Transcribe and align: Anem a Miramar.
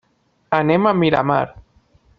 Anem 0.59 0.89
a 0.91 0.95
Miramar. 1.03 1.47